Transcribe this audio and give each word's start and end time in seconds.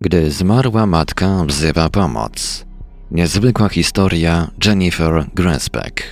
Gdy 0.00 0.30
zmarła 0.30 0.86
matka 0.86 1.44
wzywa 1.44 1.88
pomoc. 1.88 2.64
Niezwykła 3.10 3.68
historia 3.68 4.50
Jennifer 4.64 5.26
Grasbeck. 5.34 6.02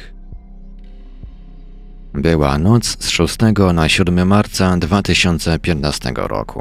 Była 2.14 2.58
noc 2.58 3.04
z 3.04 3.08
6 3.08 3.36
na 3.74 3.88
7 3.88 4.28
marca 4.28 4.76
2015 4.76 6.12
roku. 6.16 6.60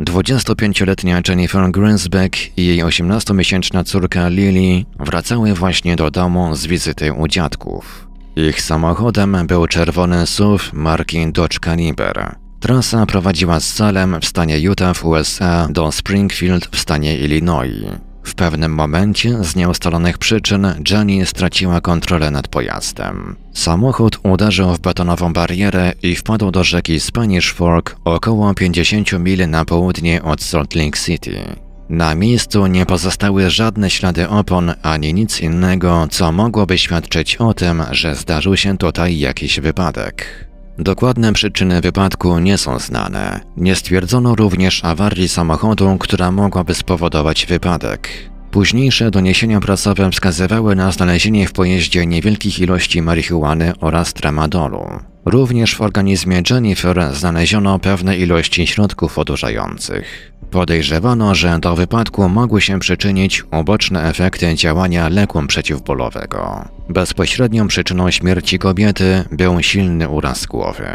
25-letnia 0.00 1.20
Jennifer 1.28 1.70
Grasbeck 1.70 2.58
i 2.58 2.66
jej 2.66 2.84
18-miesięczna 2.84 3.84
córka 3.84 4.28
Lily 4.28 4.84
wracały 4.98 5.54
właśnie 5.54 5.96
do 5.96 6.10
domu 6.10 6.54
z 6.56 6.66
wizyty 6.66 7.12
u 7.12 7.28
dziadków. 7.28 8.08
Ich 8.36 8.62
samochodem 8.62 9.46
był 9.46 9.66
czerwony 9.66 10.26
SUV 10.26 10.64
marki 10.72 11.32
Dodge 11.32 11.58
Caliber. 11.60 12.45
Trasa 12.66 13.06
prowadziła 13.06 13.60
z 13.60 13.74
Salem 13.74 14.20
w 14.20 14.26
stanie 14.26 14.60
Utah 14.60 14.96
w 14.96 15.04
USA 15.04 15.68
do 15.70 15.92
Springfield 15.92 16.68
w 16.72 16.78
stanie 16.78 17.18
Illinois. 17.18 17.84
W 18.22 18.34
pewnym 18.34 18.74
momencie 18.74 19.44
z 19.44 19.56
nieustalonych 19.56 20.18
przyczyn 20.18 20.66
Jenny 20.90 21.26
straciła 21.26 21.80
kontrolę 21.80 22.30
nad 22.30 22.48
pojazdem. 22.48 23.36
Samochód 23.52 24.18
uderzył 24.22 24.74
w 24.74 24.80
betonową 24.80 25.32
barierę 25.32 25.92
i 26.02 26.16
wpadł 26.16 26.50
do 26.50 26.64
rzeki 26.64 27.00
Spanish 27.00 27.52
Fork 27.52 27.96
około 28.04 28.54
50 28.54 29.12
mil 29.12 29.50
na 29.50 29.64
południe 29.64 30.22
od 30.22 30.42
Salt 30.42 30.74
Lake 30.74 30.98
City. 30.98 31.42
Na 31.88 32.14
miejscu 32.14 32.66
nie 32.66 32.86
pozostały 32.86 33.50
żadne 33.50 33.90
ślady 33.90 34.28
opon 34.28 34.74
ani 34.82 35.14
nic 35.14 35.40
innego, 35.40 36.06
co 36.10 36.32
mogłoby 36.32 36.78
świadczyć 36.78 37.36
o 37.36 37.54
tym, 37.54 37.82
że 37.90 38.14
zdarzył 38.14 38.56
się 38.56 38.78
tutaj 38.78 39.18
jakiś 39.18 39.60
wypadek. 39.60 40.46
Dokładne 40.78 41.32
przyczyny 41.32 41.80
wypadku 41.80 42.38
nie 42.38 42.58
są 42.58 42.78
znane. 42.78 43.40
Nie 43.56 43.76
stwierdzono 43.76 44.34
również 44.34 44.84
awarii 44.84 45.28
samochodu, 45.28 45.96
która 45.98 46.30
mogłaby 46.30 46.74
spowodować 46.74 47.46
wypadek. 47.46 48.08
Późniejsze 48.50 49.10
doniesienia 49.10 49.60
prasowe 49.60 50.10
wskazywały 50.10 50.76
na 50.76 50.92
znalezienie 50.92 51.48
w 51.48 51.52
pojeździe 51.52 52.06
niewielkich 52.06 52.58
ilości 52.58 53.02
marihuany 53.02 53.72
oraz 53.80 54.14
tramadolu. 54.14 54.90
Również 55.26 55.74
w 55.74 55.80
organizmie 55.80 56.42
Jennifer 56.50 57.14
znaleziono 57.14 57.78
pewne 57.78 58.16
ilości 58.16 58.66
środków 58.66 59.18
odurzających. 59.18 60.32
Podejrzewano, 60.50 61.34
że 61.34 61.58
do 61.58 61.76
wypadku 61.76 62.28
mogły 62.28 62.60
się 62.60 62.78
przyczynić 62.78 63.42
uboczne 63.52 64.08
efekty 64.08 64.54
działania 64.54 65.08
leku 65.08 65.46
przeciwbólowego. 65.46 66.64
Bezpośrednią 66.88 67.68
przyczyną 67.68 68.10
śmierci 68.10 68.58
kobiety 68.58 69.24
był 69.32 69.62
silny 69.62 70.08
uraz 70.08 70.46
głowy. 70.46 70.86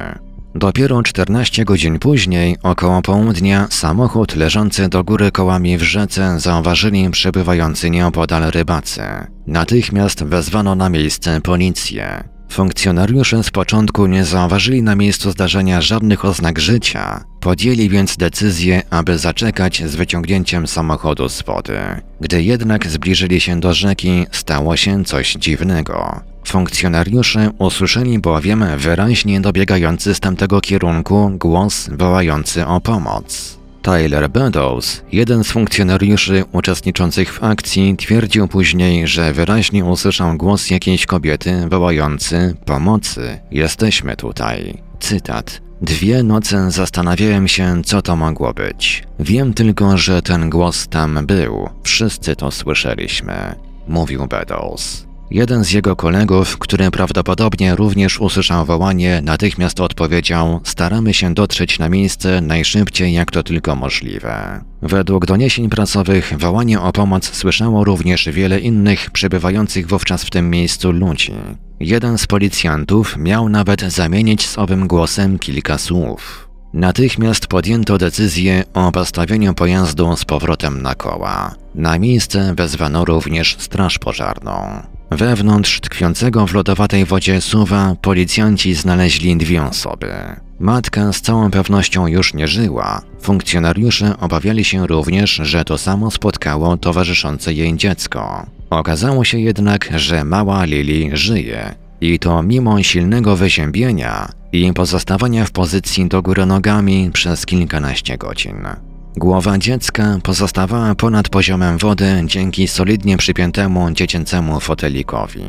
Dopiero 0.55 1.03
14 1.03 1.66
godzin 1.66 1.99
później, 1.99 2.57
około 2.63 3.01
południa, 3.01 3.67
samochód 3.69 4.35
leżący 4.35 4.89
do 4.89 5.03
góry 5.03 5.31
kołami 5.31 5.77
w 5.77 5.83
rzece 5.83 6.39
zauważyli 6.39 7.09
przebywający 7.09 7.89
nieopodal 7.89 8.51
rybacy. 8.51 9.01
Natychmiast 9.47 10.23
wezwano 10.23 10.75
na 10.75 10.89
miejsce 10.89 11.41
policję. 11.41 12.23
Funkcjonariusze 12.52 13.44
z 13.44 13.52
początku 13.52 14.07
nie 14.07 14.25
zauważyli 14.25 14.83
na 14.83 14.95
miejscu 14.95 15.31
zdarzenia 15.31 15.81
żadnych 15.81 16.25
oznak 16.25 16.59
życia, 16.59 17.23
podjęli 17.39 17.89
więc 17.89 18.17
decyzję, 18.17 18.81
aby 18.89 19.17
zaczekać 19.17 19.83
z 19.85 19.95
wyciągnięciem 19.95 20.67
samochodu 20.67 21.29
z 21.29 21.41
wody. 21.41 21.79
Gdy 22.22 22.44
jednak 22.44 22.88
zbliżyli 22.88 23.41
się 23.41 23.59
do 23.59 23.73
rzeki, 23.73 24.25
stało 24.31 24.77
się 24.77 25.05
coś 25.05 25.33
dziwnego. 25.33 26.22
Funkcjonariusze 26.47 27.49
usłyszeli 27.57 28.19
bowiem 28.19 28.66
wyraźnie 28.77 29.41
dobiegający 29.41 30.16
z 30.16 30.19
tamtego 30.19 30.61
kierunku 30.61 31.31
głos 31.39 31.89
wołający 31.91 32.66
o 32.66 32.81
pomoc. 32.81 33.60
Tyler 33.81 34.29
Beddoes, 34.29 35.03
jeden 35.11 35.43
z 35.43 35.51
funkcjonariuszy 35.51 36.43
uczestniczących 36.51 37.33
w 37.33 37.43
akcji, 37.43 37.95
twierdził 37.97 38.47
później, 38.47 39.07
że 39.07 39.33
wyraźnie 39.33 39.85
usłyszał 39.85 40.38
głos 40.38 40.69
jakiejś 40.69 41.05
kobiety 41.05 41.67
wołający 41.69 42.55
pomocy, 42.65 43.39
jesteśmy 43.51 44.16
tutaj. 44.16 44.78
Cytat. 45.00 45.61
Dwie 45.81 46.23
noce 46.23 46.72
zastanawiałem 46.72 47.47
się, 47.47 47.81
co 47.85 48.01
to 48.01 48.16
mogło 48.16 48.53
być. 48.53 49.03
Wiem 49.19 49.53
tylko, 49.53 49.97
że 49.97 50.22
ten 50.22 50.50
głos 50.50 50.88
tam 50.88 51.25
był. 51.25 51.69
Wszyscy 51.83 52.35
to 52.35 52.51
słyszeliśmy, 52.51 53.56
mówił 53.88 54.27
Beddoes. 54.27 55.10
Jeden 55.31 55.64
z 55.64 55.72
jego 55.72 55.96
kolegów, 55.96 56.58
który 56.58 56.92
prawdopodobnie 56.92 57.75
również 57.75 58.19
usłyszał 58.19 58.66
wołanie, 58.66 59.22
natychmiast 59.24 59.80
odpowiedział: 59.80 60.59
Staramy 60.64 61.14
się 61.14 61.34
dotrzeć 61.34 61.80
na 61.80 61.90
miejsce 61.90 62.42
najszybciej, 62.42 63.14
jak 63.14 63.31
to 63.31 63.44
tylko 63.44 63.75
możliwe. 63.75 64.62
Według 64.81 65.25
doniesień 65.25 65.69
prasowych 65.69 66.34
wołanie 66.38 66.81
o 66.81 66.92
pomoc 66.92 67.36
słyszało 67.36 67.84
również 67.84 68.30
wiele 68.30 68.59
innych 68.59 69.12
przebywających 69.12 69.88
wówczas 69.88 70.24
w 70.24 70.30
tym 70.30 70.50
miejscu 70.50 70.92
ludzi. 70.92 71.34
Jeden 71.80 72.18
z 72.18 72.28
policjantów 72.28 73.18
miał 73.18 73.50
nawet 73.50 73.81
zamienić 73.81 74.48
z 74.48 74.58
owym 74.58 74.88
głosem 74.88 75.40
kilka 75.40 75.78
słów. 75.78 76.50
Natychmiast 76.74 77.48
podjęto 77.48 77.98
decyzję 77.98 78.63
o 78.74 78.92
postawieniu 78.92 79.53
pojazdu 79.53 80.16
z 80.16 80.25
powrotem 80.25 80.81
na 80.81 80.96
koła. 80.96 81.56
Na 81.75 82.00
miejsce 82.00 82.53
wezwano 82.56 83.06
również 83.06 83.56
straż 83.59 84.00
pożarną. 84.00 84.81
Wewnątrz 85.11 85.79
tkwiącego 85.79 86.47
w 86.47 86.53
lodowatej 86.53 87.05
wodzie 87.05 87.41
suwa 87.41 87.95
policjanci 88.01 88.73
znaleźli 88.73 89.38
dwie 89.38 89.63
osoby. 89.63 90.13
Matka 90.59 91.13
z 91.13 91.22
całą 91.22 91.51
pewnością 91.51 92.07
już 92.07 92.33
nie 92.33 92.47
żyła. 92.47 93.01
Funkcjonariusze 93.21 94.17
obawiali 94.19 94.63
się 94.63 94.88
również, 94.88 95.31
że 95.31 95.66
to 95.66 95.77
samo 95.77 96.11
spotkało 96.11 96.77
towarzyszące 96.77 97.53
jej 97.53 97.77
dziecko. 97.77 98.45
Okazało 98.69 99.23
się 99.23 99.39
jednak, 99.39 99.89
że 99.95 100.23
mała 100.23 100.66
Lili 100.66 101.09
żyje. 101.13 101.75
I 102.01 102.19
to 102.19 102.44
mimo 102.44 102.83
silnego 102.83 103.35
wyziębienia 103.35 104.29
i 104.51 104.73
pozostawania 104.73 105.45
w 105.45 105.51
pozycji 105.51 106.07
do 106.07 106.21
góry 106.21 106.45
nogami 106.45 107.11
przez 107.13 107.45
kilkanaście 107.45 108.17
godzin. 108.17 108.91
Głowa 109.16 109.57
dziecka 109.57 110.19
pozostawała 110.23 110.95
ponad 110.95 111.29
poziomem 111.29 111.77
wody 111.77 112.23
dzięki 112.25 112.67
solidnie 112.67 113.17
przypiętemu 113.17 113.91
dziecięcemu 113.91 114.59
fotelikowi. 114.59 115.44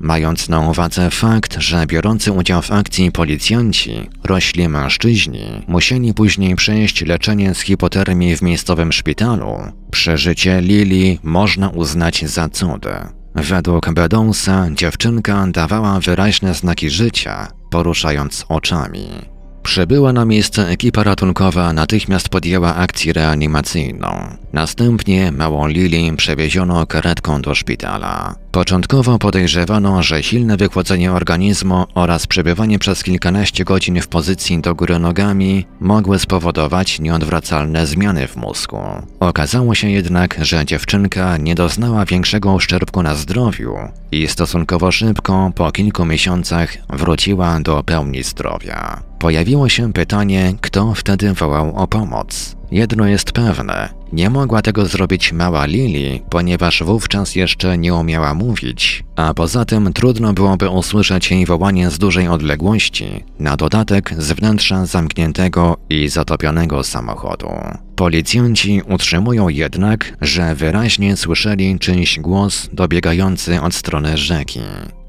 Mając 0.00 0.48
na 0.48 0.60
uwadze 0.60 1.10
fakt, 1.10 1.56
że 1.58 1.86
biorący 1.86 2.32
udział 2.32 2.62
w 2.62 2.70
akcji 2.70 3.12
policjanci, 3.12 4.10
rośli 4.24 4.68
mężczyźni, 4.68 5.64
musieli 5.68 6.14
później 6.14 6.56
przejść 6.56 7.04
leczenie 7.06 7.54
z 7.54 7.60
hipotermii 7.60 8.36
w 8.36 8.42
miejscowym 8.42 8.92
szpitalu, 8.92 9.58
przeżycie 9.90 10.60
Lili 10.60 11.18
można 11.22 11.68
uznać 11.68 12.24
za 12.26 12.48
cud. 12.48 12.86
Według 13.34 13.92
Bedonsa 13.92 14.68
dziewczynka 14.72 15.46
dawała 15.46 16.00
wyraźne 16.00 16.54
znaki 16.54 16.90
życia, 16.90 17.48
poruszając 17.70 18.44
oczami. 18.48 19.33
Przybyła 19.64 20.12
na 20.12 20.24
miejsce 20.24 20.68
ekipa 20.68 21.02
ratunkowa 21.02 21.72
natychmiast 21.72 22.28
podjęła 22.28 22.74
akcję 22.74 23.12
reanimacyjną. 23.12 24.08
Następnie 24.52 25.32
małą 25.32 25.66
Lili 25.66 26.16
przewieziono 26.16 26.86
karetką 26.86 27.42
do 27.42 27.54
szpitala. 27.54 28.34
Początkowo 28.52 29.18
podejrzewano, 29.18 30.02
że 30.02 30.22
silne 30.22 30.56
wychłodzenie 30.56 31.12
organizmu 31.12 31.84
oraz 31.94 32.26
przebywanie 32.26 32.78
przez 32.78 33.02
kilkanaście 33.02 33.64
godzin 33.64 34.00
w 34.00 34.08
pozycji 34.08 34.60
do 34.60 34.74
góry 34.74 34.98
nogami 34.98 35.66
mogły 35.80 36.18
spowodować 36.18 37.00
nieodwracalne 37.00 37.86
zmiany 37.86 38.28
w 38.28 38.36
mózgu. 38.36 38.80
Okazało 39.20 39.74
się 39.74 39.90
jednak, 39.90 40.38
że 40.42 40.64
dziewczynka 40.64 41.36
nie 41.36 41.54
doznała 41.54 42.04
większego 42.04 42.52
uszczerbku 42.52 43.02
na 43.02 43.14
zdrowiu 43.14 43.74
i 44.12 44.28
stosunkowo 44.28 44.92
szybko, 44.92 45.52
po 45.54 45.72
kilku 45.72 46.04
miesiącach, 46.04 46.76
wróciła 46.88 47.60
do 47.60 47.82
pełni 47.84 48.22
zdrowia. 48.22 49.13
Pojawiło 49.24 49.68
się 49.68 49.92
pytanie, 49.92 50.54
kto 50.60 50.94
wtedy 50.94 51.34
wołał 51.34 51.76
o 51.76 51.86
pomoc. 51.86 52.56
Jedno 52.70 53.06
jest 53.06 53.32
pewne, 53.32 53.88
nie 54.12 54.30
mogła 54.30 54.62
tego 54.62 54.86
zrobić 54.86 55.32
mała 55.32 55.66
Lili, 55.66 56.22
ponieważ 56.30 56.82
wówczas 56.82 57.34
jeszcze 57.34 57.78
nie 57.78 57.94
umiała 57.94 58.34
mówić, 58.34 59.04
a 59.16 59.34
poza 59.34 59.64
tym 59.64 59.92
trudno 59.92 60.32
byłoby 60.32 60.70
usłyszeć 60.70 61.30
jej 61.30 61.46
wołanie 61.46 61.90
z 61.90 61.98
dużej 61.98 62.28
odległości, 62.28 63.24
na 63.38 63.56
dodatek 63.56 64.14
z 64.18 64.32
wnętrza 64.32 64.86
zamkniętego 64.86 65.76
i 65.90 66.08
zatopionego 66.08 66.82
samochodu. 66.82 67.48
Policjanci 67.96 68.82
utrzymują 68.88 69.48
jednak, 69.48 70.16
że 70.20 70.54
wyraźnie 70.54 71.16
słyszeli 71.16 71.78
czyjś 71.78 72.20
głos 72.20 72.68
dobiegający 72.72 73.60
od 73.60 73.74
strony 73.74 74.16
rzeki. 74.16 74.60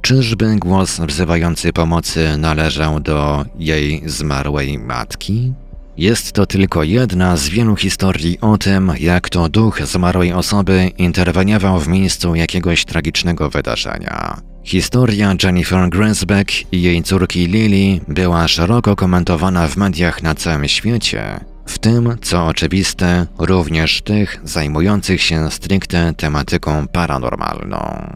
Czyżby 0.05 0.55
głos 0.55 0.99
wzywający 0.99 1.73
pomocy 1.73 2.37
należał 2.37 2.99
do 2.99 3.45
jej 3.59 4.01
zmarłej 4.05 4.79
matki? 4.79 5.53
Jest 5.97 6.31
to 6.31 6.45
tylko 6.45 6.83
jedna 6.83 7.37
z 7.37 7.49
wielu 7.49 7.75
historii 7.75 8.39
o 8.41 8.57
tym, 8.57 8.91
jak 8.99 9.29
to 9.29 9.49
duch 9.49 9.81
zmarłej 9.85 10.33
osoby 10.33 10.91
interweniował 10.97 11.79
w 11.79 11.87
miejscu 11.87 12.35
jakiegoś 12.35 12.85
tragicznego 12.85 13.49
wydarzenia. 13.49 14.41
Historia 14.63 15.35
Jennifer 15.43 15.89
Grasbeck 15.89 16.51
i 16.73 16.81
jej 16.81 17.03
córki 17.03 17.47
Lily 17.47 17.99
była 18.07 18.47
szeroko 18.47 18.95
komentowana 18.95 19.67
w 19.67 19.77
mediach 19.77 20.23
na 20.23 20.35
całym 20.35 20.67
świecie, 20.67 21.39
w 21.65 21.79
tym, 21.79 22.17
co 22.21 22.45
oczywiste, 22.45 23.27
również 23.37 24.01
tych 24.01 24.41
zajmujących 24.43 25.21
się 25.21 25.51
stricte 25.51 26.13
tematyką 26.13 26.87
paranormalną. 26.87 28.15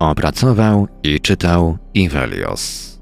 Opracował 0.00 0.88
i 1.02 1.20
czytał 1.20 1.78
Ivelios. 1.94 2.99